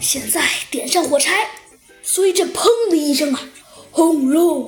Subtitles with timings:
[0.00, 1.50] 现在点上火柴，
[2.02, 3.40] 随着砰的一声啊，
[3.90, 4.66] 轰隆！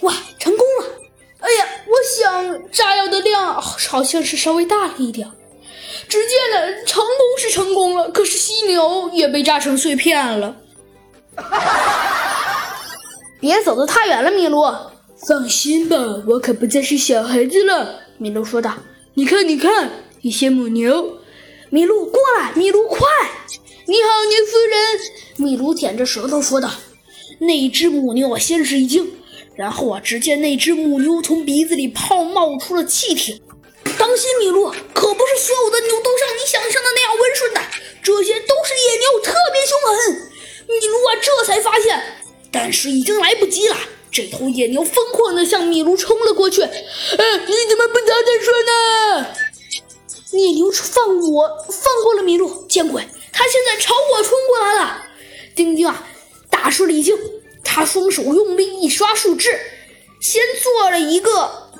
[0.00, 0.86] 哇，成功了！
[1.40, 5.28] 哎呀，我想炸药的量好像是稍微大了一点。
[6.08, 7.10] 只见呢，成功
[7.40, 10.56] 是成功了，可是犀牛也被炸成碎片了。
[13.40, 14.62] 别走得太远了，米卢。
[15.26, 18.00] 放心吧，我可不再是小孩子了。
[18.18, 18.74] 米卢说道
[19.14, 19.90] ：“你看，你看，
[20.20, 21.18] 一些母牛。”
[21.70, 23.00] 米卢过来，米卢快！
[23.86, 25.00] 你好，牛夫人。
[25.36, 26.70] 米卢舔着舌头说道
[27.40, 29.12] ：“那只母牛啊，先是一惊，
[29.56, 33.42] 然后啊，只见那只母牛从鼻子里泡冒出了气体。
[33.98, 37.60] 当心，米卢，可不是所有的牛都像你想象的那样温顺的，
[38.02, 40.30] 这些都是野牛，特别凶狠。”
[40.66, 42.02] 米卢啊，这才发现，
[42.50, 43.76] 但是已经来不及了。
[44.10, 46.62] 这头野牛疯狂地向米卢冲了过去。
[46.62, 49.26] 呃，你怎么不早点说呢？
[50.32, 52.63] 野牛放我放过了米卢，
[55.54, 56.04] 丁丁啊，
[56.50, 57.16] 大吃了一惊，
[57.62, 59.50] 他双手用力一刷树枝，
[60.20, 61.70] 先做了一个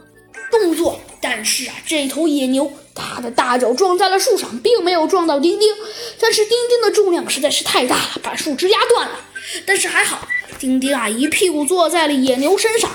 [0.51, 5.75] 动作，但是啊，这头野牛它的大脚撞在了树上，并没有撞到丁丁。
[6.21, 9.21] 但是丁丁的重量实在是太大了，把树枝压断了。
[9.67, 10.29] 但是还好。
[10.59, 12.91] 丁丁啊，一屁股坐在了野牛身上，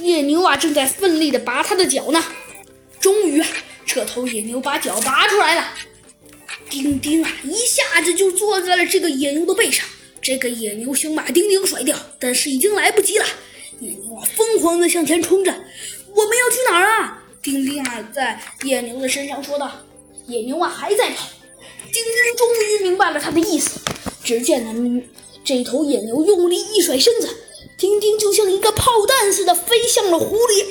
[0.00, 2.22] 野牛啊正在奋力的拔他的脚呢。
[2.98, 3.46] 终于啊，
[3.86, 5.68] 这头野牛把脚拔出来了。
[6.82, 9.86] 丁丁啊，一下子就坐在了这个野牛的背上。
[10.20, 13.24] 这个野牛想把丁丁甩掉，但是已经来不及了。
[13.78, 15.52] 野牛啊，疯狂地向前冲着。
[15.52, 17.22] 我们要去哪儿啊？
[17.40, 19.70] 丁丁啊，在野牛的身上说道。
[20.26, 21.28] 野牛啊，还在跑。
[21.92, 22.48] 丁丁终
[22.80, 23.78] 于明白了他的意思。
[24.24, 25.02] 只见呢。
[25.44, 27.28] 这头野牛用力一甩身子，
[27.78, 30.62] 丁丁就像一个炮弹似的飞向了湖里。